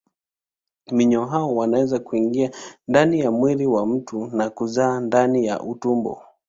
[0.91, 2.51] Minyoo hao wanaweza kuingia
[2.87, 6.21] ndani ya mwili wa mtu na kuzaa ndani ya utumbo.